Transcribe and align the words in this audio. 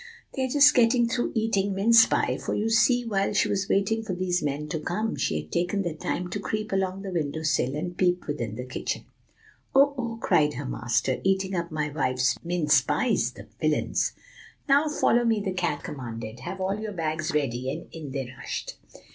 They're 0.33 0.47
just 0.47 0.73
getting 0.73 1.07
through 1.07 1.31
eating 1.35 1.75
mince 1.75 2.07
pie;' 2.07 2.39
for, 2.39 2.55
you 2.55 2.71
see, 2.71 3.05
while 3.05 3.33
she 3.35 3.47
was 3.49 3.69
waiting 3.69 4.01
for 4.01 4.15
these 4.15 4.41
men 4.41 4.67
to 4.69 4.79
come, 4.79 5.15
she 5.15 5.39
had 5.39 5.51
taken 5.51 5.83
the 5.83 5.93
time 5.93 6.27
to 6.31 6.39
creep 6.39 6.71
along 6.71 7.03
the 7.03 7.11
window 7.11 7.43
sill 7.43 7.75
and 7.75 7.95
peep 7.95 8.25
within 8.25 8.55
the 8.55 8.65
kitchen. 8.65 9.05
"'Oh! 9.75 9.93
oh!' 9.99 10.17
cried 10.19 10.55
her 10.55 10.65
master; 10.65 11.21
'eating 11.23 11.53
up 11.53 11.69
my 11.69 11.91
wife's 11.91 12.35
mince 12.43 12.81
pies, 12.81 13.33
the 13.33 13.45
villains!' 13.59 14.13
"'Now 14.67 14.89
follow 14.89 15.23
me!' 15.23 15.39
the 15.39 15.53
cat 15.53 15.83
commanded. 15.83 16.39
'Have 16.39 16.59
all 16.59 16.79
your 16.79 16.93
bags 16.93 17.31
ready!' 17.31 17.71
and 17.71 17.85
in 17.93 18.09
they 18.09 18.27
rushed. 18.39 18.77